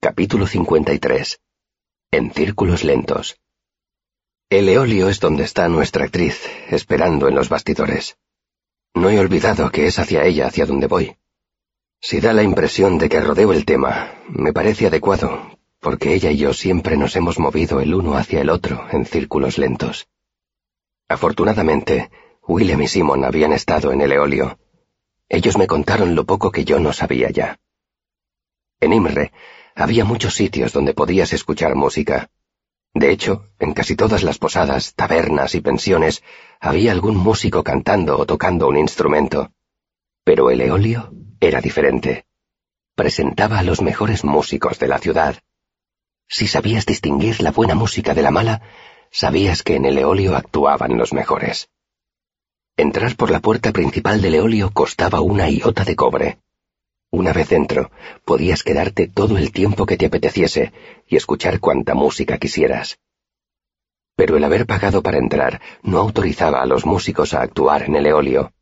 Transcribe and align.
Capítulo 0.00 0.46
53. 0.46 1.40
En 2.12 2.30
círculos 2.32 2.84
lentos. 2.84 3.40
El 4.48 4.68
eolio 4.68 5.08
es 5.08 5.18
donde 5.18 5.42
está 5.42 5.68
nuestra 5.68 6.04
actriz, 6.04 6.48
esperando 6.70 7.26
en 7.26 7.34
los 7.34 7.48
bastidores. 7.48 8.16
No 8.94 9.10
he 9.10 9.18
olvidado 9.18 9.72
que 9.72 9.88
es 9.88 9.98
hacia 9.98 10.22
ella 10.24 10.46
hacia 10.46 10.66
donde 10.66 10.86
voy. 10.86 11.16
Si 12.00 12.20
da 12.20 12.32
la 12.32 12.44
impresión 12.44 12.98
de 12.98 13.08
que 13.08 13.20
rodeo 13.20 13.52
el 13.52 13.64
tema, 13.64 14.14
me 14.28 14.52
parece 14.52 14.86
adecuado, 14.86 15.58
porque 15.80 16.14
ella 16.14 16.30
y 16.30 16.36
yo 16.36 16.54
siempre 16.54 16.96
nos 16.96 17.16
hemos 17.16 17.40
movido 17.40 17.80
el 17.80 17.92
uno 17.92 18.14
hacia 18.14 18.40
el 18.40 18.50
otro 18.50 18.86
en 18.92 19.04
círculos 19.04 19.58
lentos. 19.58 20.06
Afortunadamente, 21.08 22.12
William 22.46 22.82
y 22.82 22.86
Simon 22.86 23.24
habían 23.24 23.52
estado 23.52 23.90
en 23.90 24.00
el 24.02 24.12
eolio. 24.12 24.60
Ellos 25.28 25.58
me 25.58 25.66
contaron 25.66 26.14
lo 26.14 26.24
poco 26.24 26.52
que 26.52 26.64
yo 26.64 26.78
no 26.78 26.92
sabía 26.92 27.30
ya. 27.30 27.58
En 28.80 28.92
Imre, 28.92 29.32
había 29.78 30.04
muchos 30.04 30.34
sitios 30.34 30.72
donde 30.72 30.92
podías 30.92 31.32
escuchar 31.32 31.76
música. 31.76 32.30
De 32.94 33.12
hecho, 33.12 33.44
en 33.60 33.74
casi 33.74 33.94
todas 33.94 34.24
las 34.24 34.38
posadas, 34.38 34.94
tabernas 34.94 35.54
y 35.54 35.60
pensiones 35.60 36.24
había 36.58 36.90
algún 36.90 37.16
músico 37.16 37.62
cantando 37.62 38.18
o 38.18 38.26
tocando 38.26 38.66
un 38.66 38.76
instrumento. 38.76 39.52
Pero 40.24 40.50
el 40.50 40.60
eolio 40.62 41.12
era 41.38 41.60
diferente. 41.60 42.24
Presentaba 42.96 43.60
a 43.60 43.62
los 43.62 43.80
mejores 43.80 44.24
músicos 44.24 44.80
de 44.80 44.88
la 44.88 44.98
ciudad. 44.98 45.38
Si 46.26 46.48
sabías 46.48 46.84
distinguir 46.84 47.40
la 47.40 47.52
buena 47.52 47.76
música 47.76 48.14
de 48.14 48.22
la 48.22 48.32
mala, 48.32 48.62
sabías 49.12 49.62
que 49.62 49.76
en 49.76 49.84
el 49.84 49.96
eolio 49.96 50.34
actuaban 50.34 50.98
los 50.98 51.12
mejores. 51.12 51.68
Entrar 52.76 53.14
por 53.14 53.30
la 53.30 53.38
puerta 53.38 53.72
principal 53.72 54.20
del 54.20 54.34
eolio 54.34 54.72
costaba 54.72 55.20
una 55.20 55.48
iota 55.48 55.84
de 55.84 55.94
cobre. 55.94 56.38
Una 57.18 57.32
vez 57.32 57.48
dentro, 57.48 57.90
podías 58.24 58.62
quedarte 58.62 59.08
todo 59.08 59.38
el 59.38 59.50
tiempo 59.50 59.86
que 59.86 59.96
te 59.96 60.06
apeteciese 60.06 60.72
y 61.08 61.16
escuchar 61.16 61.58
cuanta 61.58 61.94
música 61.94 62.38
quisieras. 62.38 63.00
Pero 64.14 64.36
el 64.36 64.44
haber 64.44 64.66
pagado 64.66 65.02
para 65.02 65.18
entrar 65.18 65.60
no 65.82 65.98
autorizaba 65.98 66.62
a 66.62 66.66
los 66.66 66.86
músicos 66.86 67.34
a 67.34 67.42
actuar 67.42 67.82
en 67.82 67.96
el 67.96 68.06
eolio. 68.06 68.52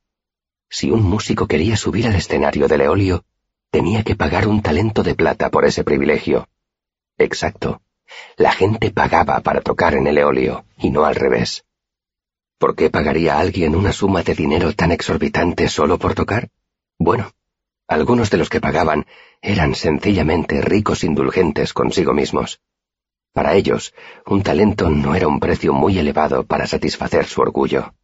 Si 0.70 0.90
un 0.90 1.02
músico 1.02 1.46
quería 1.46 1.76
subir 1.76 2.06
al 2.06 2.14
escenario 2.14 2.66
del 2.66 2.80
eolio, 2.80 3.26
tenía 3.70 4.02
que 4.02 4.16
pagar 4.16 4.48
un 4.48 4.62
talento 4.62 5.02
de 5.02 5.14
plata 5.14 5.50
por 5.50 5.66
ese 5.66 5.84
privilegio. 5.84 6.48
Exacto. 7.18 7.82
La 8.38 8.52
gente 8.52 8.90
pagaba 8.90 9.40
para 9.40 9.60
tocar 9.60 9.92
en 9.96 10.06
el 10.06 10.16
eolio, 10.16 10.64
y 10.78 10.88
no 10.88 11.04
al 11.04 11.14
revés. 11.14 11.66
¿Por 12.56 12.74
qué 12.74 12.88
pagaría 12.88 13.38
alguien 13.38 13.76
una 13.76 13.92
suma 13.92 14.22
de 14.22 14.34
dinero 14.34 14.72
tan 14.72 14.92
exorbitante 14.92 15.68
solo 15.68 15.98
por 15.98 16.14
tocar? 16.14 16.48
Bueno, 16.98 17.35
algunos 17.88 18.30
de 18.30 18.38
los 18.38 18.48
que 18.48 18.60
pagaban 18.60 19.06
eran 19.40 19.74
sencillamente 19.74 20.60
ricos 20.60 21.04
indulgentes 21.04 21.72
consigo 21.72 22.12
mismos. 22.12 22.60
Para 23.32 23.54
ellos, 23.54 23.94
un 24.26 24.42
talento 24.42 24.90
no 24.90 25.14
era 25.14 25.28
un 25.28 25.40
precio 25.40 25.72
muy 25.72 25.98
elevado 25.98 26.44
para 26.44 26.66
satisfacer 26.66 27.26
su 27.26 27.42
orgullo. 27.42 27.94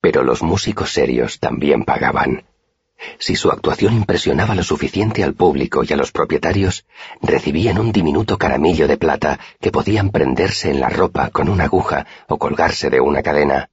Pero 0.00 0.22
los 0.22 0.42
músicos 0.42 0.92
serios 0.92 1.38
también 1.38 1.84
pagaban. 1.84 2.44
Si 3.18 3.34
su 3.34 3.50
actuación 3.50 3.94
impresionaba 3.94 4.54
lo 4.54 4.62
suficiente 4.62 5.24
al 5.24 5.34
público 5.34 5.82
y 5.82 5.92
a 5.92 5.96
los 5.96 6.12
propietarios, 6.12 6.86
recibían 7.20 7.78
un 7.78 7.92
diminuto 7.92 8.38
caramillo 8.38 8.86
de 8.86 8.96
plata 8.96 9.38
que 9.60 9.72
podían 9.72 10.10
prenderse 10.10 10.70
en 10.70 10.80
la 10.80 10.88
ropa 10.88 11.30
con 11.30 11.48
una 11.48 11.64
aguja 11.64 12.06
o 12.28 12.38
colgarse 12.38 12.90
de 12.90 13.00
una 13.00 13.22
cadena. 13.22 13.70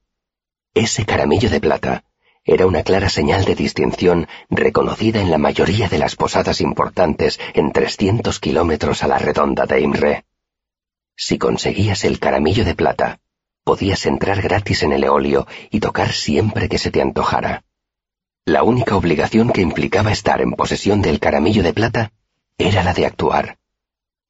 Ese 0.74 1.04
caramillo 1.04 1.50
de 1.50 1.60
plata 1.60 2.04
era 2.50 2.66
una 2.66 2.82
clara 2.82 3.10
señal 3.10 3.44
de 3.44 3.54
distinción 3.54 4.26
reconocida 4.48 5.20
en 5.20 5.30
la 5.30 5.36
mayoría 5.36 5.86
de 5.90 5.98
las 5.98 6.16
posadas 6.16 6.62
importantes 6.62 7.38
en 7.52 7.72
300 7.72 8.40
kilómetros 8.40 9.02
a 9.02 9.06
la 9.06 9.18
redonda 9.18 9.66
de 9.66 9.82
Imre. 9.82 10.24
Si 11.14 11.36
conseguías 11.36 12.04
el 12.04 12.18
caramillo 12.18 12.64
de 12.64 12.74
plata, 12.74 13.20
podías 13.64 14.06
entrar 14.06 14.40
gratis 14.40 14.82
en 14.82 14.94
el 14.94 15.04
eolio 15.04 15.46
y 15.70 15.80
tocar 15.80 16.12
siempre 16.12 16.70
que 16.70 16.78
se 16.78 16.90
te 16.90 17.02
antojara. 17.02 17.64
La 18.46 18.62
única 18.62 18.96
obligación 18.96 19.50
que 19.50 19.60
implicaba 19.60 20.10
estar 20.10 20.40
en 20.40 20.52
posesión 20.52 21.02
del 21.02 21.20
caramillo 21.20 21.62
de 21.62 21.74
plata 21.74 22.12
era 22.56 22.82
la 22.82 22.94
de 22.94 23.04
actuar. 23.04 23.58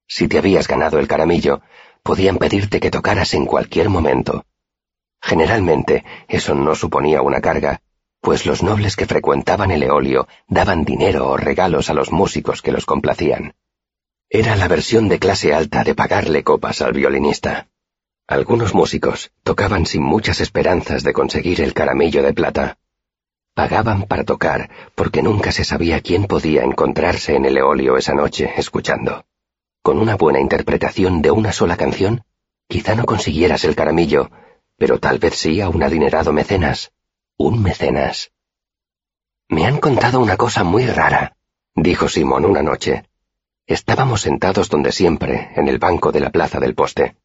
Si 0.09 0.27
te 0.27 0.39
habías 0.39 0.67
ganado 0.67 0.99
el 0.99 1.07
caramillo, 1.07 1.61
podían 2.03 2.39
pedirte 2.39 2.81
que 2.81 2.91
tocaras 2.91 3.33
en 3.35 3.47
cualquier 3.47 3.91
momento. 3.91 4.45
Generalmente, 5.23 6.05
eso 6.27 6.57
no 6.57 6.75
suponía 6.75 7.23
una 7.23 7.41
carga, 7.41 7.81
pues 8.21 8.47
los 8.47 8.63
nobles 8.63 8.97
que 8.97 9.07
frecuentaban 9.07 9.71
el 9.71 9.83
eolio 9.83 10.29
daban 10.49 10.85
dinero 10.85 11.29
o 11.29 11.37
regalos 11.37 11.91
a 11.91 11.95
los 11.95 12.11
músicos 12.13 12.63
que 12.63 12.73
los 12.73 12.85
complacían. 12.85 13.55
Era 14.29 14.57
la 14.57 14.69
versión 14.69 15.09
de 15.09 15.19
clase 15.19 15.55
alta 15.55 15.85
de 15.85 15.95
pagarle 15.95 16.43
copas 16.43 16.83
al 16.83 16.93
violinista. 16.93 17.69
Algunos 18.27 18.75
músicos 18.75 19.31
tocaban 19.43 19.87
sin 19.87 20.03
muchas 20.03 20.41
esperanzas 20.41 21.03
de 21.03 21.15
conseguir 21.15 21.63
el 21.63 21.73
caramillo 21.73 22.23
de 22.23 22.35
plata. 22.35 22.79
Pagaban 23.55 24.03
para 24.03 24.25
tocar 24.25 24.69
porque 24.95 25.23
nunca 25.23 25.51
se 25.51 25.65
sabía 25.65 26.03
quién 26.03 26.27
podía 26.27 26.63
encontrarse 26.63 27.37
en 27.37 27.47
el 27.47 27.57
eolio 27.57 27.97
esa 27.97 28.13
noche 28.13 28.53
escuchando. 28.57 29.25
Con 29.83 29.99
una 29.99 30.17
buena 30.17 30.41
interpretación 30.41 31.23
de 31.23 31.31
una 31.31 31.53
sola 31.53 31.77
canción, 31.77 32.25
quizá 32.69 32.95
no 32.95 33.07
consiguieras 33.07 33.65
el 33.65 33.75
caramillo, 33.75 34.31
pero 34.77 34.99
tal 34.99 35.19
vez 35.19 35.35
sí 35.35 35.63
a 35.63 35.71
un 35.71 35.83
adinerado 35.83 36.33
mecenas 36.33 36.93
un 37.41 37.63
mecenas. 37.63 38.33
Me 39.49 39.65
han 39.65 39.79
contado 39.79 40.19
una 40.19 40.37
cosa 40.37 40.65
muy 40.65 40.87
rara, 40.87 41.37
dijo 41.73 42.09
Simón 42.09 42.45
una 42.45 42.63
noche. 42.63 43.05
Estábamos 43.65 44.23
sentados 44.23 44.69
donde 44.69 44.91
siempre, 44.91 45.53
en 45.55 45.69
el 45.69 45.79
banco 45.79 46.11
de 46.11 46.19
la 46.19 46.31
plaza 46.31 46.59
del 46.59 46.75
poste. 46.75 47.17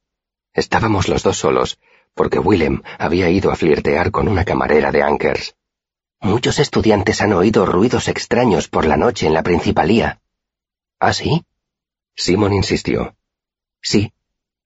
Estábamos 0.53 1.09
los 1.09 1.23
dos 1.23 1.37
solos, 1.37 1.79
porque 2.13 2.37
Willem 2.37 2.83
había 2.99 3.27
ido 3.31 3.51
a 3.51 3.55
flirtear 3.55 4.11
con 4.11 4.27
una 4.27 4.45
camarera 4.45 4.91
de 4.91 5.01
Ankers. 5.01 5.55
Muchos 6.21 6.59
estudiantes 6.59 7.19
han 7.21 7.33
oído 7.33 7.65
ruidos 7.65 8.07
extraños 8.07 8.67
por 8.67 8.85
la 8.85 8.97
noche 8.97 9.25
en 9.25 9.33
la 9.33 9.41
principalía. 9.41 10.21
¿Ah, 10.99 11.13
sí? 11.13 11.43
Simón 12.15 12.53
insistió. 12.53 13.15
Sí. 13.81 14.13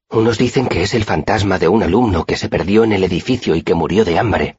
Unos 0.09 0.37
dicen 0.37 0.67
que 0.67 0.83
es 0.83 0.93
el 0.93 1.05
fantasma 1.05 1.57
de 1.57 1.69
un 1.69 1.83
alumno 1.83 2.25
que 2.25 2.35
se 2.35 2.49
perdió 2.49 2.83
en 2.83 2.91
el 2.91 3.05
edificio 3.05 3.55
y 3.55 3.61
que 3.61 3.75
murió 3.75 4.03
de 4.03 4.19
hambre. 4.19 4.57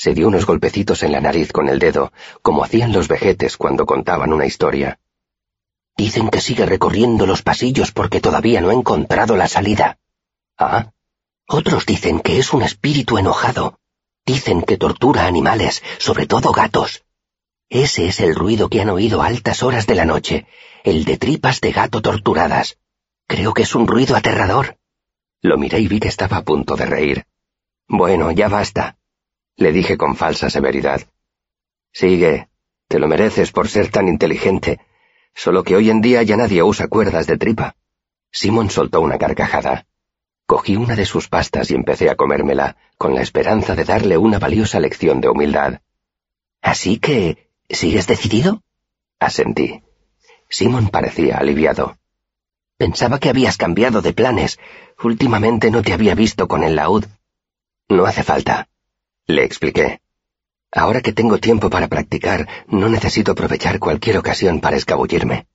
Se 0.00 0.14
dio 0.14 0.28
unos 0.28 0.46
golpecitos 0.46 1.02
en 1.02 1.10
la 1.10 1.20
nariz 1.20 1.50
con 1.50 1.68
el 1.68 1.80
dedo, 1.80 2.12
como 2.40 2.62
hacían 2.62 2.92
los 2.92 3.08
vejetes 3.08 3.56
cuando 3.56 3.84
contaban 3.84 4.32
una 4.32 4.46
historia. 4.46 5.00
Dicen 5.96 6.28
que 6.28 6.40
sigue 6.40 6.66
recorriendo 6.66 7.26
los 7.26 7.42
pasillos 7.42 7.90
porque 7.90 8.20
todavía 8.20 8.60
no 8.60 8.70
ha 8.70 8.74
encontrado 8.74 9.34
la 9.34 9.48
salida. 9.48 9.98
Ah. 10.56 10.92
Otros 11.48 11.84
dicen 11.84 12.20
que 12.20 12.38
es 12.38 12.52
un 12.52 12.62
espíritu 12.62 13.18
enojado. 13.18 13.80
Dicen 14.24 14.62
que 14.62 14.76
tortura 14.76 15.26
animales, 15.26 15.82
sobre 15.98 16.26
todo 16.26 16.52
gatos. 16.52 17.02
Ese 17.68 18.06
es 18.06 18.20
el 18.20 18.36
ruido 18.36 18.68
que 18.68 18.80
han 18.80 18.90
oído 18.90 19.20
a 19.20 19.26
altas 19.26 19.64
horas 19.64 19.88
de 19.88 19.96
la 19.96 20.04
noche, 20.04 20.46
el 20.84 21.04
de 21.04 21.18
tripas 21.18 21.60
de 21.60 21.72
gato 21.72 22.00
torturadas. 22.02 22.78
Creo 23.26 23.52
que 23.52 23.62
es 23.62 23.74
un 23.74 23.88
ruido 23.88 24.14
aterrador. 24.14 24.76
Lo 25.42 25.58
miré 25.58 25.80
y 25.80 25.88
vi 25.88 25.98
que 25.98 26.06
estaba 26.06 26.36
a 26.36 26.44
punto 26.44 26.76
de 26.76 26.86
reír. 26.86 27.26
Bueno, 27.88 28.30
ya 28.30 28.46
basta 28.46 28.97
le 29.58 29.72
dije 29.72 29.98
con 29.98 30.14
falsa 30.14 30.48
severidad. 30.48 31.02
Sigue, 31.92 32.48
te 32.86 33.00
lo 33.00 33.08
mereces 33.08 33.50
por 33.50 33.68
ser 33.68 33.90
tan 33.90 34.06
inteligente, 34.06 34.80
solo 35.34 35.64
que 35.64 35.74
hoy 35.74 35.90
en 35.90 36.00
día 36.00 36.22
ya 36.22 36.36
nadie 36.36 36.62
usa 36.62 36.86
cuerdas 36.86 37.26
de 37.26 37.36
tripa. 37.36 37.74
Simon 38.30 38.70
soltó 38.70 39.00
una 39.00 39.18
carcajada. 39.18 39.86
Cogí 40.46 40.76
una 40.76 40.94
de 40.94 41.04
sus 41.04 41.28
pastas 41.28 41.70
y 41.72 41.74
empecé 41.74 42.08
a 42.08 42.14
comérmela, 42.14 42.76
con 42.96 43.14
la 43.14 43.20
esperanza 43.20 43.74
de 43.74 43.84
darle 43.84 44.16
una 44.16 44.38
valiosa 44.38 44.78
lección 44.78 45.20
de 45.20 45.28
humildad. 45.28 45.80
Así 46.62 46.98
que... 46.98 47.48
¿Sigues 47.68 48.06
decidido? 48.06 48.62
Asentí. 49.18 49.82
Simon 50.48 50.88
parecía 50.88 51.36
aliviado. 51.36 51.98
Pensaba 52.78 53.18
que 53.18 53.28
habías 53.28 53.58
cambiado 53.58 54.00
de 54.00 54.14
planes. 54.14 54.58
Últimamente 55.02 55.70
no 55.70 55.82
te 55.82 55.92
había 55.92 56.14
visto 56.14 56.48
con 56.48 56.62
el 56.62 56.76
laúd. 56.76 57.04
No 57.88 58.06
hace 58.06 58.22
falta. 58.22 58.68
Le 59.28 59.44
expliqué. 59.44 60.00
Ahora 60.72 61.02
que 61.02 61.12
tengo 61.12 61.36
tiempo 61.38 61.68
para 61.68 61.88
practicar, 61.88 62.48
no 62.66 62.88
necesito 62.88 63.32
aprovechar 63.32 63.78
cualquier 63.78 64.16
ocasión 64.16 64.60
para 64.60 64.76
escabullirme. 64.76 65.46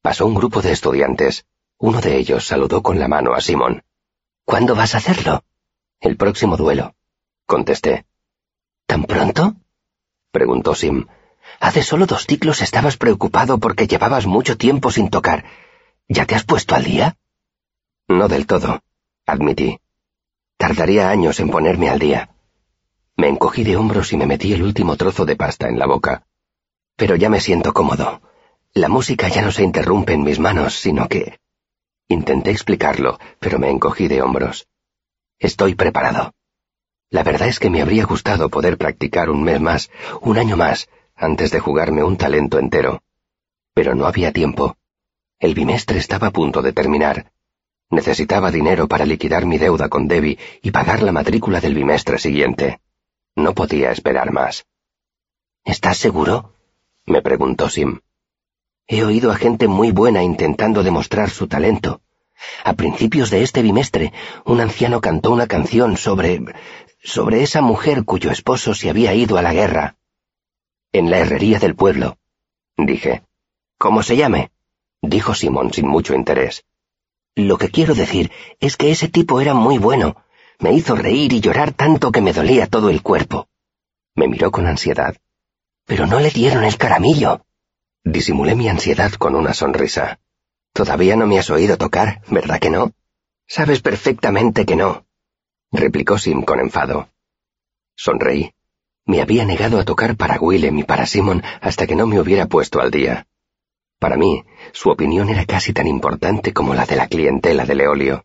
Pasó 0.00 0.26
un 0.26 0.34
grupo 0.34 0.62
de 0.62 0.70
estudiantes. 0.70 1.44
Uno 1.78 2.00
de 2.00 2.16
ellos 2.16 2.46
saludó 2.46 2.84
con 2.84 3.00
la 3.00 3.08
mano 3.08 3.34
a 3.34 3.40
Simón. 3.40 3.82
¿Cuándo 4.44 4.76
vas 4.76 4.94
a 4.94 4.98
hacerlo? 4.98 5.42
El 5.98 6.16
próximo 6.16 6.56
duelo, 6.56 6.94
contesté. 7.46 8.06
¿Tan 8.86 9.04
pronto? 9.04 9.56
preguntó 10.30 10.76
Sim. 10.76 11.06
Hace 11.58 11.82
solo 11.82 12.06
dos 12.06 12.26
ciclos 12.26 12.62
estabas 12.62 12.96
preocupado 12.96 13.58
porque 13.58 13.88
llevabas 13.88 14.26
mucho 14.26 14.56
tiempo 14.56 14.92
sin 14.92 15.10
tocar. 15.10 15.44
¿Ya 16.08 16.26
te 16.26 16.36
has 16.36 16.44
puesto 16.44 16.76
al 16.76 16.84
día? 16.84 17.16
No 18.06 18.28
del 18.28 18.46
todo, 18.46 18.82
admití. 19.26 19.80
Tardaría 20.56 21.10
años 21.10 21.40
en 21.40 21.50
ponerme 21.50 21.90
al 21.90 21.98
día. 21.98 22.30
Me 23.20 23.28
encogí 23.28 23.64
de 23.64 23.76
hombros 23.76 24.14
y 24.14 24.16
me 24.16 24.24
metí 24.24 24.54
el 24.54 24.62
último 24.62 24.96
trozo 24.96 25.26
de 25.26 25.36
pasta 25.36 25.68
en 25.68 25.78
la 25.78 25.84
boca. 25.84 26.24
Pero 26.96 27.16
ya 27.16 27.28
me 27.28 27.38
siento 27.38 27.74
cómodo. 27.74 28.22
La 28.72 28.88
música 28.88 29.28
ya 29.28 29.42
no 29.42 29.52
se 29.52 29.62
interrumpe 29.62 30.14
en 30.14 30.22
mis 30.22 30.38
manos, 30.38 30.76
sino 30.76 31.06
que... 31.06 31.38
Intenté 32.08 32.50
explicarlo, 32.50 33.18
pero 33.38 33.58
me 33.58 33.68
encogí 33.68 34.08
de 34.08 34.22
hombros. 34.22 34.68
Estoy 35.38 35.74
preparado. 35.74 36.32
La 37.10 37.22
verdad 37.22 37.48
es 37.48 37.58
que 37.58 37.68
me 37.68 37.82
habría 37.82 38.06
gustado 38.06 38.48
poder 38.48 38.78
practicar 38.78 39.28
un 39.28 39.42
mes 39.42 39.60
más, 39.60 39.90
un 40.22 40.38
año 40.38 40.56
más, 40.56 40.88
antes 41.14 41.50
de 41.50 41.60
jugarme 41.60 42.02
un 42.02 42.16
talento 42.16 42.58
entero. 42.58 43.02
Pero 43.74 43.94
no 43.94 44.06
había 44.06 44.32
tiempo. 44.32 44.78
El 45.38 45.52
bimestre 45.52 45.98
estaba 45.98 46.28
a 46.28 46.32
punto 46.32 46.62
de 46.62 46.72
terminar. 46.72 47.30
Necesitaba 47.90 48.50
dinero 48.50 48.88
para 48.88 49.04
liquidar 49.04 49.44
mi 49.44 49.58
deuda 49.58 49.90
con 49.90 50.08
Debbie 50.08 50.38
y 50.62 50.70
pagar 50.70 51.02
la 51.02 51.12
matrícula 51.12 51.60
del 51.60 51.74
bimestre 51.74 52.18
siguiente. 52.18 52.80
No 53.40 53.54
podía 53.54 53.90
esperar 53.90 54.32
más. 54.32 54.66
¿Estás 55.64 55.96
seguro? 55.96 56.52
me 57.06 57.22
preguntó 57.22 57.70
Sim. 57.70 58.00
He 58.86 59.02
oído 59.02 59.32
a 59.32 59.36
gente 59.36 59.66
muy 59.66 59.92
buena 59.92 60.22
intentando 60.22 60.82
demostrar 60.82 61.30
su 61.30 61.48
talento. 61.48 62.02
A 62.64 62.74
principios 62.74 63.30
de 63.30 63.42
este 63.42 63.62
bimestre, 63.62 64.12
un 64.44 64.60
anciano 64.60 65.00
cantó 65.00 65.30
una 65.30 65.46
canción 65.46 65.96
sobre... 65.96 66.42
sobre 67.02 67.42
esa 67.42 67.62
mujer 67.62 68.04
cuyo 68.04 68.30
esposo 68.30 68.74
se 68.74 68.90
había 68.90 69.14
ido 69.14 69.38
a 69.38 69.42
la 69.42 69.54
guerra. 69.54 69.96
En 70.92 71.10
la 71.10 71.20
herrería 71.20 71.58
del 71.58 71.74
pueblo, 71.74 72.18
dije. 72.76 73.22
¿Cómo 73.78 74.02
se 74.02 74.16
llame? 74.16 74.50
dijo 75.00 75.32
Simón 75.32 75.72
sin 75.72 75.88
mucho 75.88 76.14
interés. 76.14 76.62
Lo 77.36 77.56
que 77.56 77.70
quiero 77.70 77.94
decir 77.94 78.30
es 78.58 78.76
que 78.76 78.90
ese 78.90 79.08
tipo 79.08 79.40
era 79.40 79.54
muy 79.54 79.78
bueno. 79.78 80.16
Me 80.60 80.72
hizo 80.72 80.94
reír 80.94 81.32
y 81.32 81.40
llorar 81.40 81.72
tanto 81.72 82.12
que 82.12 82.20
me 82.20 82.32
dolía 82.32 82.66
todo 82.66 82.90
el 82.90 83.02
cuerpo. 83.02 83.48
Me 84.14 84.28
miró 84.28 84.50
con 84.50 84.66
ansiedad. 84.66 85.16
Pero 85.86 86.06
no 86.06 86.20
le 86.20 86.30
dieron 86.30 86.64
el 86.64 86.76
caramillo. 86.76 87.44
Disimulé 88.04 88.54
mi 88.54 88.68
ansiedad 88.68 89.12
con 89.12 89.34
una 89.34 89.54
sonrisa. 89.54 90.20
Todavía 90.72 91.16
no 91.16 91.26
me 91.26 91.38
has 91.38 91.50
oído 91.50 91.78
tocar, 91.78 92.22
¿verdad 92.28 92.60
que 92.60 92.70
no? 92.70 92.92
Sabes 93.46 93.80
perfectamente 93.80 94.64
que 94.64 94.76
no, 94.76 95.04
replicó 95.72 96.18
Sim 96.18 96.42
con 96.42 96.60
enfado. 96.60 97.08
Sonreí. 97.96 98.52
Me 99.06 99.22
había 99.22 99.44
negado 99.44 99.80
a 99.80 99.84
tocar 99.84 100.16
para 100.16 100.38
Willem 100.38 100.78
y 100.78 100.84
para 100.84 101.06
Simon 101.06 101.42
hasta 101.60 101.86
que 101.86 101.96
no 101.96 102.06
me 102.06 102.20
hubiera 102.20 102.46
puesto 102.46 102.80
al 102.80 102.90
día. 102.90 103.26
Para 103.98 104.16
mí, 104.16 104.44
su 104.72 104.90
opinión 104.90 105.30
era 105.30 105.44
casi 105.46 105.72
tan 105.72 105.86
importante 105.86 106.52
como 106.52 106.74
la 106.74 106.86
de 106.86 106.96
la 106.96 107.08
clientela 107.08 107.66
de 107.66 107.74
Leolio. 107.74 108.24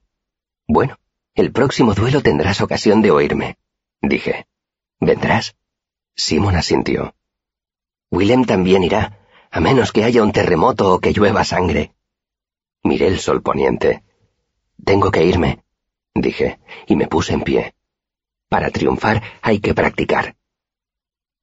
Bueno, 0.68 0.98
el 1.36 1.52
próximo 1.52 1.94
duelo 1.94 2.22
tendrás 2.22 2.62
ocasión 2.62 3.02
de 3.02 3.12
oírme, 3.12 3.58
dije. 4.02 4.48
¿Vendrás? 5.02 5.56
Simon 6.16 6.56
asintió. 6.56 7.14
Willem 8.10 8.46
también 8.46 8.84
irá, 8.84 9.20
a 9.52 9.60
menos 9.60 9.92
que 9.92 10.06
haya 10.06 10.24
un 10.24 10.32
terremoto 10.32 10.94
o 10.94 11.00
que 11.00 11.12
llueva 11.12 11.44
sangre. 11.44 11.94
Miré 12.84 13.08
el 13.08 13.20
sol 13.20 13.42
poniente. 13.42 14.04
Tengo 14.86 15.12
que 15.12 15.26
irme, 15.26 15.64
dije, 16.14 16.60
y 16.88 16.96
me 16.96 17.08
puse 17.08 17.34
en 17.34 17.42
pie. 17.42 17.76
Para 18.48 18.70
triunfar 18.70 19.22
hay 19.42 19.60
que 19.60 19.74
practicar. 19.74 20.38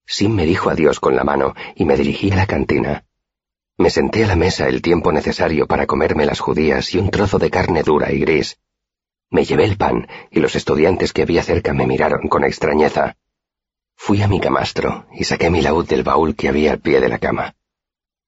Sim 0.06 0.35
me 0.35 0.47
dijo 0.47 0.71
adiós 0.71 1.00
con 1.00 1.17
la 1.17 1.25
mano 1.25 1.55
y 1.77 1.85
me 1.85 1.97
dirigí 1.97 2.31
a 2.31 2.37
la 2.37 2.47
cantina. 2.47 3.05
Me 3.77 3.91
senté 3.91 4.25
a 4.25 4.29
la 4.29 4.37
mesa 4.37 4.69
el 4.69 4.81
tiempo 4.81 5.12
necesario 5.12 5.67
para 5.67 5.87
comerme 5.87 6.25
las 6.25 6.41
judías 6.41 6.95
y 6.95 6.99
un 6.99 7.11
trozo 7.11 7.38
de 7.38 7.50
carne 7.50 7.83
dura 7.83 8.11
y 8.11 8.21
gris. 8.21 8.59
Me 9.32 9.46
llevé 9.46 9.64
el 9.64 9.79
pan 9.79 10.08
y 10.31 10.40
los 10.40 10.55
estudiantes 10.56 11.14
que 11.14 11.23
había 11.23 11.43
cerca 11.43 11.73
me 11.73 11.87
miraron 11.87 12.29
con 12.29 12.44
extrañeza. 12.44 13.17
Fui 13.96 14.20
a 14.20 14.29
mi 14.29 14.40
camastro 14.40 15.06
y 15.11 15.25
saqué 15.25 15.49
mi 15.49 15.62
laúd 15.62 15.88
del 15.88 16.02
baúl 16.02 16.37
que 16.37 16.50
había 16.50 16.73
al 16.73 16.81
pie 16.81 17.00
de 17.00 17.08
la 17.08 17.19
cama. 17.19 17.55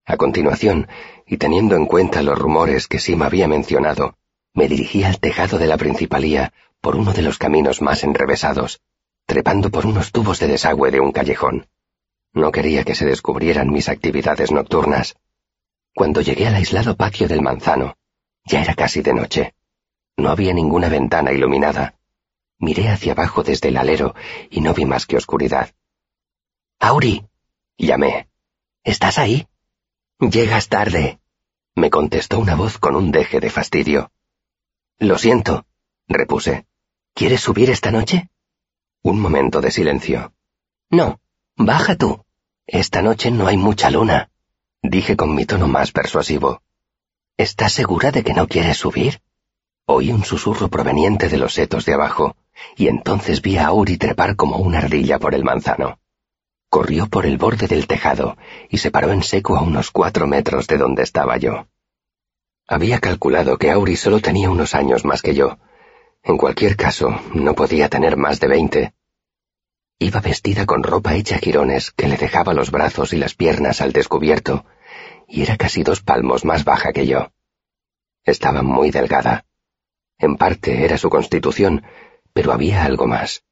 A 0.06 0.16
continuación, 0.16 0.88
y 1.26 1.36
teniendo 1.36 1.76
en 1.76 1.84
cuenta 1.84 2.22
los 2.22 2.38
rumores 2.38 2.88
que 2.88 2.98
Sim 2.98 3.20
había 3.20 3.46
mencionado, 3.48 4.16
me 4.54 4.66
dirigí 4.66 5.04
al 5.04 5.20
tejado 5.20 5.58
de 5.58 5.66
la 5.66 5.76
principalía 5.76 6.54
por 6.80 6.96
uno 6.96 7.12
de 7.12 7.20
los 7.20 7.36
caminos 7.36 7.82
más 7.82 8.02
enrevesados, 8.02 8.80
trepando 9.26 9.70
por 9.70 9.84
unos 9.84 10.10
tubos 10.10 10.40
de 10.40 10.46
desagüe 10.46 10.90
de 10.90 11.00
un 11.00 11.12
callejón. 11.12 11.66
No 12.32 12.50
quería 12.50 12.82
que 12.82 12.94
se 12.94 13.04
descubrieran 13.04 13.70
mis 13.70 13.90
actividades 13.90 14.52
nocturnas. 14.52 15.16
Cuando 15.94 16.22
llegué 16.22 16.46
al 16.46 16.54
aislado 16.54 16.96
patio 16.96 17.28
del 17.28 17.42
manzano, 17.42 17.98
ya 18.46 18.62
era 18.62 18.74
casi 18.74 19.02
de 19.02 19.12
noche. 19.12 19.54
No 20.16 20.30
había 20.30 20.52
ninguna 20.52 20.88
ventana 20.88 21.32
iluminada. 21.32 21.96
Miré 22.58 22.88
hacia 22.88 23.12
abajo 23.12 23.42
desde 23.42 23.68
el 23.68 23.76
alero 23.76 24.14
y 24.50 24.60
no 24.60 24.74
vi 24.74 24.84
más 24.84 25.06
que 25.06 25.16
oscuridad. 25.16 25.74
Auri, 26.78 27.26
llamé. 27.76 28.28
¿Estás 28.82 29.18
ahí? 29.18 29.48
Llegas 30.20 30.68
tarde, 30.68 31.18
me 31.74 31.90
contestó 31.90 32.38
una 32.38 32.54
voz 32.54 32.78
con 32.78 32.94
un 32.94 33.10
deje 33.10 33.40
de 33.40 33.50
fastidio. 33.50 34.12
Lo 34.98 35.18
siento, 35.18 35.66
repuse. 36.06 36.66
¿Quieres 37.14 37.40
subir 37.40 37.70
esta 37.70 37.90
noche? 37.90 38.30
Un 39.02 39.20
momento 39.20 39.60
de 39.60 39.70
silencio. 39.70 40.32
No, 40.90 41.20
baja 41.56 41.96
tú. 41.96 42.24
Esta 42.66 43.02
noche 43.02 43.30
no 43.30 43.46
hay 43.46 43.56
mucha 43.56 43.90
luna 43.90 44.30
dije 44.90 45.16
con 45.16 45.34
mi 45.34 45.46
tono 45.46 45.66
más 45.66 45.92
persuasivo. 45.92 46.62
¿Estás 47.36 47.72
segura 47.72 48.12
de 48.12 48.22
que 48.22 48.34
no 48.34 48.46
quieres 48.46 48.78
subir? 48.78 49.20
Oí 49.86 50.12
un 50.12 50.24
susurro 50.24 50.68
proveniente 50.68 51.28
de 51.28 51.36
los 51.36 51.54
setos 51.54 51.84
de 51.84 51.92
abajo, 51.92 52.36
y 52.76 52.88
entonces 52.88 53.42
vi 53.42 53.58
a 53.58 53.66
Auri 53.66 53.98
trepar 53.98 54.34
como 54.34 54.56
una 54.56 54.78
ardilla 54.78 55.18
por 55.18 55.34
el 55.34 55.44
manzano. 55.44 55.98
Corrió 56.70 57.06
por 57.06 57.26
el 57.26 57.36
borde 57.36 57.66
del 57.66 57.86
tejado 57.86 58.36
y 58.70 58.78
se 58.78 58.90
paró 58.90 59.12
en 59.12 59.22
seco 59.22 59.56
a 59.56 59.60
unos 59.60 59.90
cuatro 59.90 60.26
metros 60.26 60.66
de 60.66 60.78
donde 60.78 61.02
estaba 61.02 61.36
yo. 61.36 61.68
Había 62.66 62.98
calculado 62.98 63.58
que 63.58 63.70
Auri 63.70 63.96
solo 63.96 64.20
tenía 64.20 64.48
unos 64.48 64.74
años 64.74 65.04
más 65.04 65.20
que 65.20 65.34
yo. 65.34 65.58
En 66.22 66.38
cualquier 66.38 66.76
caso, 66.76 67.20
no 67.34 67.54
podía 67.54 67.90
tener 67.90 68.16
más 68.16 68.40
de 68.40 68.48
veinte. 68.48 68.94
Iba 69.98 70.20
vestida 70.20 70.64
con 70.64 70.82
ropa 70.82 71.14
hecha 71.14 71.36
jirones 71.36 71.90
que 71.90 72.08
le 72.08 72.16
dejaba 72.16 72.54
los 72.54 72.70
brazos 72.70 73.12
y 73.12 73.18
las 73.18 73.34
piernas 73.34 73.82
al 73.82 73.92
descubierto, 73.92 74.64
y 75.28 75.42
era 75.42 75.58
casi 75.58 75.82
dos 75.82 76.00
palmos 76.00 76.46
más 76.46 76.64
baja 76.64 76.94
que 76.94 77.06
yo. 77.06 77.32
Estaba 78.24 78.62
muy 78.62 78.90
delgada. 78.90 79.44
En 80.24 80.38
parte 80.38 80.86
era 80.86 80.96
su 80.96 81.10
constitución, 81.10 81.84
pero 82.32 82.54
había 82.54 82.86
algo 82.86 83.06
más. 83.06 83.44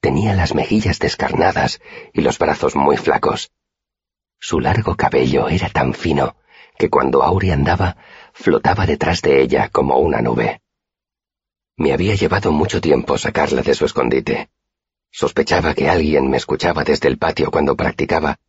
Tenía 0.00 0.34
las 0.34 0.52
mejillas 0.52 0.98
descarnadas 0.98 1.80
y 2.12 2.20
los 2.20 2.36
brazos 2.36 2.74
muy 2.74 2.96
flacos. 2.96 3.52
Su 4.40 4.58
largo 4.58 4.96
cabello 4.96 5.48
era 5.48 5.68
tan 5.68 5.94
fino 5.94 6.34
que 6.76 6.90
cuando 6.90 7.22
Auri 7.22 7.52
andaba 7.52 7.96
flotaba 8.32 8.86
detrás 8.86 9.22
de 9.22 9.40
ella 9.40 9.68
como 9.68 9.98
una 9.98 10.20
nube. 10.20 10.62
Me 11.76 11.92
había 11.92 12.16
llevado 12.16 12.50
mucho 12.50 12.80
tiempo 12.80 13.16
sacarla 13.16 13.62
de 13.62 13.74
su 13.74 13.84
escondite. 13.84 14.50
Sospechaba 15.12 15.74
que 15.74 15.88
alguien 15.88 16.28
me 16.28 16.38
escuchaba 16.38 16.82
desde 16.82 17.06
el 17.06 17.18
patio 17.18 17.52
cuando 17.52 17.76
practicaba, 17.76 18.40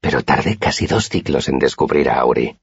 pero 0.00 0.22
tardé 0.22 0.56
casi 0.56 0.86
dos 0.86 1.08
ciclos 1.08 1.48
en 1.48 1.58
descubrir 1.58 2.08
a 2.10 2.20
Auri. 2.20 2.60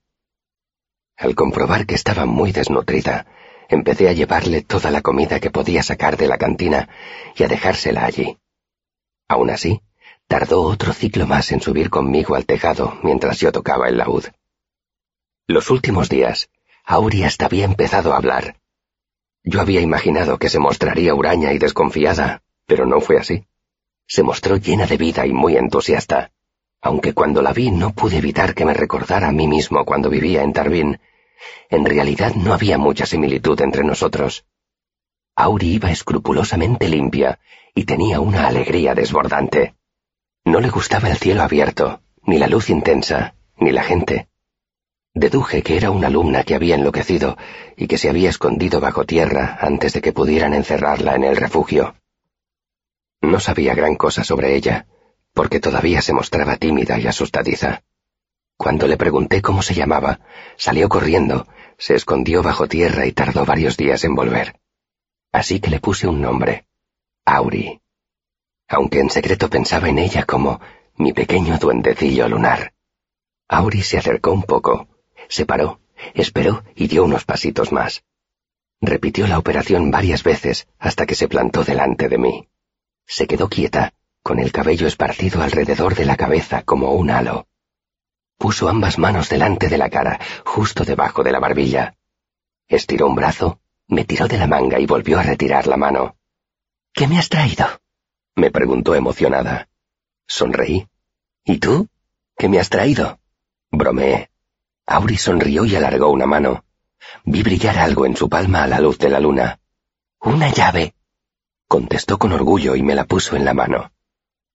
Al 1.17 1.36
comprobar 1.36 1.86
que 1.86 1.96
estaba 1.96 2.25
muy 2.25 2.53
desnutrida, 2.53 3.27
empecé 3.70 4.10
a 4.10 4.14
llevarle 4.14 4.62
toda 4.62 4.92
la 4.92 5.02
comida 5.02 5.40
que 5.40 5.52
podía 5.52 5.84
sacar 5.84 6.18
de 6.18 6.28
la 6.28 6.38
cantina 6.38 6.90
y 7.36 7.44
a 7.44 7.48
dejársela 7.48 8.06
allí. 8.06 8.38
Aún 9.28 9.52
así, 9.52 9.82
tardó 10.28 10.64
otro 10.64 10.92
ciclo 10.92 11.28
más 11.28 11.52
en 11.52 11.62
subir 11.62 11.90
conmigo 11.90 12.36
al 12.36 12.46
tejado 12.46 12.98
mientras 13.04 13.40
yo 13.40 13.52
tocaba 13.52 13.88
el 13.88 13.98
laúd. 13.98 14.26
Los 15.48 15.70
últimos 15.70 16.10
días, 16.10 16.50
Auri 16.84 17.24
hasta 17.24 17.46
había 17.46 17.66
empezado 17.66 18.14
a 18.14 18.18
hablar. 18.18 18.58
Yo 19.44 19.62
había 19.62 19.82
imaginado 19.82 20.38
que 20.38 20.50
se 20.50 20.60
mostraría 20.60 21.14
huraña 21.14 21.54
y 21.54 21.60
desconfiada, 21.60 22.42
pero 22.66 22.86
no 22.86 23.00
fue 23.00 23.18
así. 23.18 23.46
Se 24.08 24.24
mostró 24.24 24.58
llena 24.58 24.86
de 24.86 24.98
vida 24.98 25.26
y 25.26 25.34
muy 25.34 25.56
entusiasta, 25.56 26.32
aunque 26.82 27.14
cuando 27.14 27.42
la 27.42 27.54
vi 27.54 27.72
no 27.72 27.94
pude 27.94 28.18
evitar 28.18 28.54
que 28.56 28.66
me 28.66 28.74
recordara 28.74 29.28
a 29.28 29.32
mí 29.32 29.48
mismo 29.48 29.86
cuando 29.86 30.10
vivía 30.10 30.44
en 30.44 30.54
Tarbín. 30.54 31.00
En 31.69 31.86
realidad 31.86 32.36
no 32.36 32.53
había 32.53 32.77
mucha 32.77 33.05
similitud 33.05 33.60
entre 33.62 33.84
nosotros. 33.84 34.46
Auri 35.36 35.74
iba 35.75 35.91
escrupulosamente 35.91 36.89
limpia 36.89 37.39
y 37.74 37.86
tenía 37.86 38.19
una 38.19 38.48
alegría 38.48 38.96
desbordante. 38.96 39.75
No 40.46 40.60
le 40.60 40.69
gustaba 40.69 41.10
el 41.10 41.17
cielo 41.17 41.43
abierto, 41.43 42.01
ni 42.24 42.38
la 42.38 42.48
luz 42.48 42.69
intensa, 42.69 43.36
ni 43.58 43.72
la 43.72 43.84
gente. 43.84 44.27
Deduje 45.13 45.63
que 45.63 45.77
era 45.77 45.91
una 45.91 46.08
alumna 46.08 46.43
que 46.43 46.55
había 46.55 46.75
enloquecido 46.75 47.38
y 47.75 47.88
que 47.88 47.98
se 47.98 48.10
había 48.10 48.29
escondido 48.29 48.79
bajo 48.79 49.05
tierra 49.05 49.58
antes 49.62 49.93
de 49.93 50.01
que 50.01 50.13
pudieran 50.13 50.53
encerrarla 50.53 51.15
en 51.15 51.24
el 51.24 51.36
refugio. 51.36 51.96
No 53.22 53.39
sabía 53.39 53.75
gran 53.75 53.96
cosa 53.96 54.24
sobre 54.24 54.55
ella, 54.55 54.88
porque 55.34 55.60
todavía 55.60 56.01
se 56.01 56.13
mostraba 56.13 56.58
tímida 56.58 57.00
y 57.00 57.08
asustadiza. 57.08 57.84
Cuando 58.60 58.88
le 58.88 58.98
pregunté 58.98 59.42
cómo 59.42 59.62
se 59.62 59.74
llamaba, 59.74 60.20
salió 60.58 60.89
corriendo, 60.89 61.48
se 61.78 61.96
escondió 61.96 62.44
bajo 62.44 62.68
tierra 62.68 63.06
y 63.06 63.13
tardó 63.13 63.46
varios 63.46 63.78
días 63.78 64.04
en 64.04 64.16
volver. 64.16 64.60
Así 65.32 65.62
que 65.62 65.70
le 65.70 65.80
puse 65.80 66.08
un 66.08 66.20
nombre, 66.20 66.66
Auri, 67.24 67.80
aunque 68.68 69.00
en 69.00 69.10
secreto 69.10 69.50
pensaba 69.50 69.88
en 69.88 69.98
ella 69.98 70.25
como 70.25 70.60
mi 70.98 71.13
pequeño 71.13 71.58
duendecillo 71.58 72.28
lunar. 72.28 72.74
Auri 73.48 73.82
se 73.82 73.98
acercó 73.98 74.34
un 74.34 74.44
poco, 74.44 74.89
se 75.30 75.46
paró, 75.46 75.80
esperó 76.13 76.66
y 76.75 76.88
dio 76.88 77.06
unos 77.06 77.24
pasitos 77.24 77.72
más. 77.72 78.04
Repitió 78.82 79.25
la 79.28 79.39
operación 79.39 79.89
varias 79.89 80.24
veces 80.24 80.68
hasta 80.80 81.06
que 81.06 81.16
se 81.16 81.30
plantó 81.30 81.63
delante 81.63 82.10
de 82.10 82.18
mí. 82.18 82.50
Se 83.08 83.25
quedó 83.25 83.48
quieta, 83.48 83.94
con 84.22 84.38
el 84.38 84.51
cabello 84.51 84.86
esparcido 84.86 85.42
alrededor 85.42 85.96
de 85.96 86.04
la 86.04 86.18
cabeza 86.18 86.63
como 86.63 86.92
un 86.92 87.10
halo. 87.10 87.48
Puso 88.39 88.69
ambas 88.69 88.98
manos 88.98 89.27
delante 89.27 89.67
de 89.67 89.77
la 89.77 89.89
cara, 89.89 90.17
justo 90.46 90.86
debajo 90.86 91.24
de 91.24 91.31
la 91.34 91.39
barbilla. 91.39 91.98
Estiró 92.69 93.08
un 93.08 93.15
brazo, 93.15 93.60
me 93.89 94.05
tiró 94.05 94.29
de 94.29 94.38
la 94.38 94.48
manga 94.48 94.79
y 94.79 94.86
volvió 94.86 95.19
a 95.19 95.24
retirar 95.24 95.67
la 95.67 95.75
mano. 95.75 96.15
¿Qué 96.93 97.05
me 97.05 97.19
has 97.19 97.27
traído? 97.27 97.67
me 98.36 98.50
preguntó 98.50 98.96
emocionada. 98.96 99.67
Sonreí. 100.25 100.88
¿Y 101.43 101.58
tú? 101.58 101.89
¿Qué 102.38 102.48
me 102.48 102.60
has 102.60 102.69
traído? 102.69 103.19
Bromeé. 103.72 104.29
Auri 104.86 105.17
sonrió 105.17 105.65
y 105.65 105.75
alargó 105.75 106.10
una 106.10 106.25
mano. 106.25 106.63
Vi 107.25 107.43
brillar 107.43 107.77
algo 107.77 108.05
en 108.05 108.15
su 108.15 108.29
palma 108.29 108.63
a 108.63 108.67
la 108.67 108.79
luz 108.79 108.98
de 109.00 109.10
la 109.10 109.19
luna. 109.19 109.60
Una 110.22 110.50
llave. 110.50 110.96
Contestó 111.67 112.17
con 112.17 112.31
orgullo 112.31 112.77
y 112.77 112.84
me 112.84 112.96
la 112.96 113.03
puso 113.03 113.36
en 113.36 113.43
la 113.43 113.53
mano. 113.53 113.91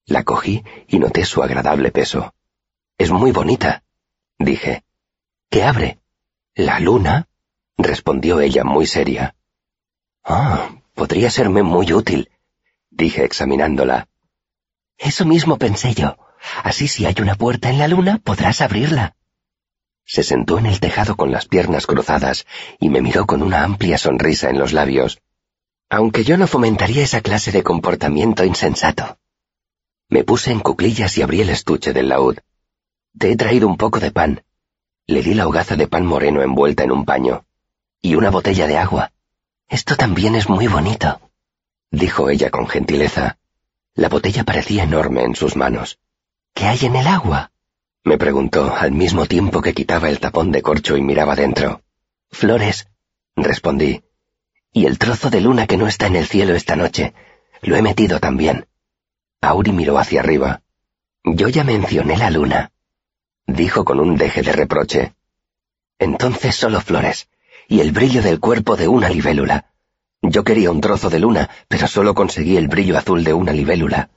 La 0.07 0.25
cogí 0.25 0.65
y 0.89 0.99
noté 0.99 1.27
su 1.27 1.43
agradable 1.43 1.91
peso. 1.91 2.33
Es 2.97 3.11
muy 3.11 3.33
bonita, 3.33 3.83
dije. 4.39 4.85
¿Qué 5.51 5.65
abre? 5.65 5.99
La 6.55 6.79
luna, 6.79 7.29
respondió 7.77 8.41
ella 8.41 8.63
muy 8.63 8.87
seria. 8.87 9.35
Ah, 10.23 10.71
podría 10.95 11.31
serme 11.31 11.65
muy 11.65 11.93
útil, 11.93 12.31
dije 12.91 13.25
examinándola. 13.25 14.09
Eso 14.97 15.25
mismo 15.25 15.59
pensé 15.59 15.95
yo. 15.95 16.17
Así 16.63 16.87
si 16.87 17.05
hay 17.05 17.15
una 17.21 17.35
puerta 17.35 17.69
en 17.69 17.79
la 17.79 17.89
luna, 17.89 18.21
podrás 18.23 18.61
abrirla. 18.61 19.17
Se 20.05 20.23
sentó 20.23 20.59
en 20.59 20.67
el 20.67 20.79
tejado 20.79 21.17
con 21.17 21.33
las 21.33 21.47
piernas 21.47 21.87
cruzadas 21.87 22.47
y 22.79 22.91
me 22.91 23.01
miró 23.01 23.27
con 23.27 23.43
una 23.43 23.65
amplia 23.65 23.99
sonrisa 23.99 24.51
en 24.51 24.59
los 24.59 24.73
labios. 24.73 25.21
Aunque 25.91 26.23
yo 26.23 26.37
no 26.37 26.47
fomentaría 26.47 27.03
esa 27.03 27.23
clase 27.23 27.51
de 27.51 27.63
comportamiento 27.63 28.45
insensato. 28.45 29.19
Me 30.09 30.23
puse 30.23 30.53
en 30.53 30.61
cuclillas 30.61 31.17
y 31.19 31.23
abrí 31.23 31.41
el 31.41 31.51
estuche 31.51 31.93
del 31.93 32.11
laúd. 32.11 32.39
Te 33.19 33.31
he 33.31 33.37
traído 33.37 33.69
un 33.69 33.77
poco 33.77 34.01
de 34.01 34.11
pan. 34.11 34.43
Le 35.07 35.23
di 35.23 35.35
la 35.35 35.47
hogaza 35.47 35.77
de 35.77 35.87
pan 35.87 36.05
moreno 36.05 36.43
envuelta 36.43 36.85
en 36.85 36.93
un 36.93 37.05
paño. 37.05 37.45
Y 38.01 38.15
una 38.17 38.31
botella 38.31 38.67
de 38.67 38.77
agua. 38.77 39.13
Esto 39.69 39.97
también 39.97 40.35
es 40.35 40.49
muy 40.49 40.67
bonito, 40.67 41.21
dijo 41.91 42.29
ella 42.29 42.51
con 42.51 42.69
gentileza. 42.69 43.39
La 43.95 44.09
botella 44.09 44.45
parecía 44.45 44.85
enorme 44.85 45.23
en 45.23 45.35
sus 45.35 45.57
manos. 45.57 45.99
¿Qué 46.53 46.67
hay 46.67 46.79
en 46.83 46.97
el 46.97 47.07
agua? 47.07 47.51
me 48.05 48.19
preguntó 48.19 48.75
al 48.75 48.93
mismo 48.93 49.27
tiempo 49.27 49.63
que 49.63 49.73
quitaba 49.73 50.11
el 50.11 50.21
tapón 50.21 50.53
de 50.53 50.61
corcho 50.61 50.97
y 50.97 51.03
miraba 51.03 51.35
dentro. 51.35 51.81
Flores, 52.31 52.89
respondí. 53.37 54.03
Y 54.73 54.87
el 54.87 54.99
trozo 54.99 55.31
de 55.31 55.41
luna 55.41 55.67
que 55.67 55.77
no 55.77 55.87
está 55.87 56.07
en 56.07 56.17
el 56.17 56.27
cielo 56.27 56.55
esta 56.55 56.77
noche. 56.77 57.15
Lo 57.63 57.77
he 57.77 57.83
metido 57.83 58.21
también. 58.21 58.67
Auri 59.41 59.73
miró 59.73 59.99
hacia 59.99 60.21
arriba. 60.21 60.63
Yo 61.25 61.49
ya 61.49 61.65
mencioné 61.65 62.19
la 62.19 62.31
luna, 62.31 62.73
dijo 63.47 63.85
con 63.85 64.01
un 64.01 64.17
deje 64.17 64.43
de 64.43 64.53
reproche. 64.53 65.15
Entonces 65.99 66.55
solo 66.55 66.81
flores, 66.81 67.29
y 67.69 67.81
el 67.81 67.93
brillo 67.93 68.23
del 68.23 68.41
cuerpo 68.41 68.77
de 68.77 68.89
una 68.89 69.09
libélula. 69.09 69.67
Yo 70.23 70.45
quería 70.45 70.71
un 70.71 70.81
trozo 70.81 71.11
de 71.11 71.21
luna, 71.21 71.51
pero 71.69 71.87
solo 71.87 72.15
conseguí 72.15 72.57
el 72.57 72.69
brillo 72.69 72.97
azul 72.97 73.25
de 73.25 73.35
una 73.35 73.53
libélula. 73.53 74.11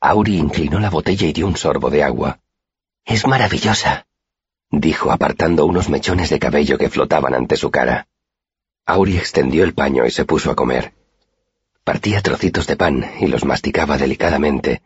Auri 0.00 0.38
inclinó 0.38 0.80
la 0.80 0.90
botella 0.90 1.26
y 1.26 1.32
dio 1.32 1.46
un 1.46 1.56
sorbo 1.56 1.90
de 1.90 2.02
agua. 2.02 2.40
Es 3.04 3.26
maravillosa, 3.26 4.06
dijo 4.70 5.10
apartando 5.10 5.66
unos 5.66 5.88
mechones 5.88 6.30
de 6.30 6.38
cabello 6.38 6.78
que 6.78 6.90
flotaban 6.90 7.34
ante 7.34 7.56
su 7.56 7.70
cara. 7.70 8.06
Auri 8.86 9.16
extendió 9.16 9.64
el 9.64 9.74
paño 9.74 10.06
y 10.06 10.10
se 10.10 10.24
puso 10.24 10.50
a 10.50 10.56
comer. 10.56 10.92
Partía 11.84 12.22
trocitos 12.22 12.66
de 12.66 12.76
pan 12.76 13.10
y 13.20 13.26
los 13.26 13.44
masticaba 13.44 13.98
delicadamente. 13.98 14.82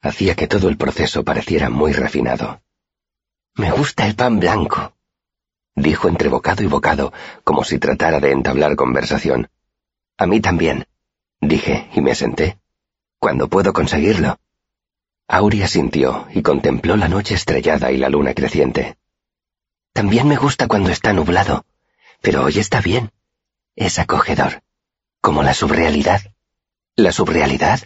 Hacía 0.00 0.34
que 0.34 0.46
todo 0.46 0.68
el 0.68 0.78
proceso 0.78 1.22
pareciera 1.22 1.68
muy 1.68 1.92
refinado. 1.92 2.62
Me 3.60 3.70
gusta 3.72 4.06
el 4.06 4.14
pan 4.14 4.40
blanco, 4.40 4.94
dijo 5.74 6.08
entre 6.08 6.30
bocado 6.30 6.62
y 6.62 6.66
bocado, 6.66 7.12
como 7.44 7.62
si 7.62 7.78
tratara 7.78 8.18
de 8.18 8.32
entablar 8.32 8.74
conversación. 8.74 9.50
A 10.16 10.26
mí 10.26 10.40
también, 10.40 10.86
dije 11.42 11.90
y 11.92 12.00
me 12.00 12.14
senté. 12.14 12.58
¿Cuándo 13.18 13.48
puedo 13.48 13.74
conseguirlo? 13.74 14.38
Aurea 15.28 15.68
sintió 15.68 16.26
y 16.32 16.40
contempló 16.40 16.96
la 16.96 17.08
noche 17.08 17.34
estrellada 17.34 17.92
y 17.92 17.98
la 17.98 18.08
luna 18.08 18.32
creciente. 18.32 18.96
También 19.92 20.26
me 20.26 20.38
gusta 20.38 20.66
cuando 20.66 20.88
está 20.88 21.12
nublado, 21.12 21.66
pero 22.22 22.44
hoy 22.44 22.58
está 22.58 22.80
bien. 22.80 23.12
Es 23.76 23.98
acogedor, 23.98 24.62
como 25.20 25.42
la 25.42 25.52
subrealidad. 25.52 26.22
¿La 26.96 27.12
subrealidad? 27.12 27.80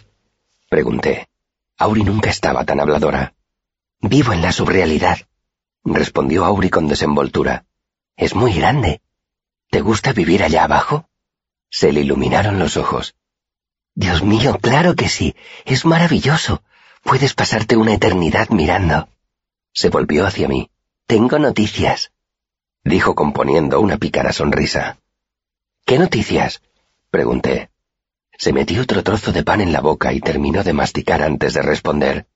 Pregunté. 0.69 1.27
Auri 1.77 2.05
nunca 2.05 2.29
estaba 2.29 2.63
tan 2.63 2.79
habladora. 2.79 3.33
Vivo 3.99 4.31
en 4.31 4.41
la 4.41 4.53
subrealidad, 4.53 5.19
respondió 5.93 6.45
Auri 6.45 6.69
con 6.69 6.87
desenvoltura. 6.87 7.65
Es 8.17 8.35
muy 8.35 8.53
grande. 8.53 9.01
¿Te 9.69 9.81
gusta 9.81 10.13
vivir 10.13 10.43
allá 10.43 10.63
abajo? 10.63 11.07
Se 11.69 11.91
le 11.91 12.01
iluminaron 12.01 12.59
los 12.59 12.77
ojos. 12.77 13.15
Dios 13.93 14.23
mío, 14.23 14.57
claro 14.61 14.95
que 14.95 15.09
sí. 15.09 15.35
Es 15.65 15.85
maravilloso. 15.85 16.63
Puedes 17.03 17.33
pasarte 17.33 17.77
una 17.77 17.93
eternidad 17.93 18.49
mirando. 18.49 19.07
Se 19.73 19.89
volvió 19.89 20.25
hacia 20.25 20.47
mí. 20.47 20.69
Tengo 21.05 21.37
noticias, 21.37 22.11
dijo 22.85 23.15
componiendo 23.15 23.79
una 23.81 23.97
pícara 23.97 24.31
sonrisa. 24.31 24.99
¿Qué 25.85 25.99
noticias? 25.99 26.61
pregunté. 27.09 27.69
Se 28.37 28.53
metió 28.53 28.81
otro 28.81 29.03
trozo 29.03 29.31
de 29.31 29.43
pan 29.43 29.61
en 29.61 29.71
la 29.71 29.81
boca 29.81 30.13
y 30.13 30.19
terminó 30.19 30.63
de 30.63 30.73
masticar 30.73 31.21
antes 31.21 31.53
de 31.53 31.61
responder. 31.61 32.27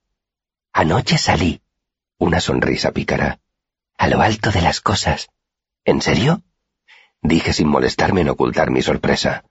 Anoche 0.72 1.18
salí. 1.18 1.60
Una 2.20 2.40
sonrisa 2.40 2.92
pícara. 2.92 3.40
A 3.96 4.06
lo 4.06 4.20
alto 4.20 4.50
de 4.50 4.60
las 4.60 4.82
cosas. 4.82 5.30
¿En 5.86 6.02
serio? 6.02 6.42
Dije 7.22 7.54
sin 7.54 7.66
molestarme 7.66 8.20
en 8.20 8.28
ocultar 8.28 8.70
mi 8.70 8.82
sorpresa. 8.82 9.44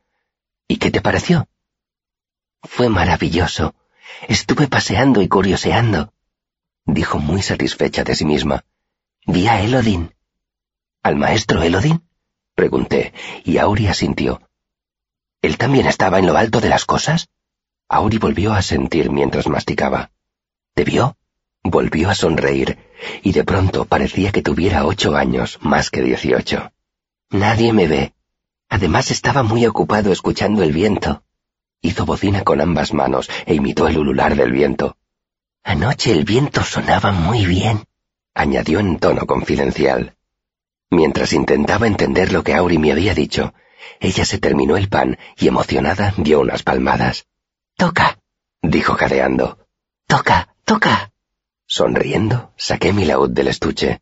¿Y 0.68 0.78
qué 0.78 0.92
te 0.92 1.02
pareció? 1.02 1.50
Fue 2.62 2.88
maravilloso. 2.88 3.74
Estuve 4.28 4.68
paseando 4.68 5.24
y 5.24 5.28
curioseando, 5.28 6.14
dijo 6.86 7.18
muy 7.18 7.42
satisfecha 7.42 8.04
de 8.04 8.16
sí 8.16 8.26
misma. 8.26 8.64
Vi 9.26 9.48
a 9.48 9.62
Elodin. 9.62 10.14
¿Al 11.02 11.16
maestro 11.16 11.64
Elodin? 11.64 12.04
Pregunté, 12.54 13.14
y 13.46 13.58
Auri 13.58 13.88
asintió. 13.88 14.42
¿Él 15.42 15.58
también 15.58 15.88
estaba 15.88 16.20
en 16.20 16.28
lo 16.28 16.38
alto 16.38 16.62
de 16.62 16.70
las 16.70 16.86
cosas? 16.86 17.30
Auri 17.88 18.20
volvió 18.20 18.54
a 18.54 18.62
sentir 18.62 19.10
mientras 19.10 19.48
masticaba. 19.48 20.12
¿Te 20.76 20.84
vio? 20.84 21.18
Volvió 21.64 22.10
a 22.10 22.16
sonreír, 22.16 22.78
y 23.22 23.32
de 23.32 23.44
pronto 23.44 23.86
parecía 23.86 24.32
que 24.32 24.42
tuviera 24.42 24.86
ocho 24.86 25.16
años 25.16 25.60
más 25.62 25.90
que 25.90 26.02
dieciocho. 26.02 26.72
Nadie 27.30 27.74
me 27.74 27.88
ve. 27.88 28.14
Además 28.70 29.12
estaba 29.12 29.44
muy 29.44 29.66
ocupado 29.66 30.12
escuchando 30.12 30.64
el 30.64 30.72
viento. 30.72 31.24
Hizo 31.82 32.06
bocina 32.06 32.44
con 32.44 32.62
ambas 32.62 32.94
manos 32.94 33.30
e 33.46 33.56
imitó 33.56 33.88
el 33.88 33.98
ulular 33.98 34.36
del 34.36 34.52
viento. 34.52 34.98
Anoche 35.64 36.12
el 36.12 36.24
viento 36.24 36.64
sonaba 36.64 37.12
muy 37.12 37.46
bien, 37.46 37.84
añadió 38.34 38.80
en 38.80 38.98
tono 38.98 39.26
confidencial. 39.26 40.16
Mientras 40.90 41.34
intentaba 41.34 41.88
entender 41.88 42.32
lo 42.34 42.44
que 42.44 42.56
Auri 42.56 42.78
me 42.78 42.92
había 42.92 43.14
dicho, 43.14 43.54
ella 44.00 44.26
se 44.26 44.40
terminó 44.40 44.78
el 44.78 44.90
pan 44.90 45.18
y 45.38 45.48
emocionada 45.48 46.14
dio 46.18 46.40
unas 46.40 46.64
palmadas. 46.64 47.28
Toca, 47.76 48.20
dijo 48.62 48.94
jadeando. 48.96 49.68
Toca, 50.08 50.56
toca. 50.66 51.12
Sonriendo, 51.72 52.52
saqué 52.58 52.94
mi 52.94 53.06
laúd 53.06 53.30
del 53.30 53.48
estuche. 53.48 54.02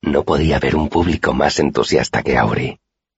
No 0.00 0.24
podía 0.24 0.56
haber 0.56 0.76
un 0.76 0.88
público 0.88 1.34
más 1.34 1.58
entusiasta 1.58 2.22
que 2.22 2.38
Auri. 2.38 2.80